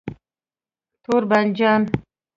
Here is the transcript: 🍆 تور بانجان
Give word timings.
🍆 0.03 0.03
تور 1.03 1.21
بانجان 1.29 1.81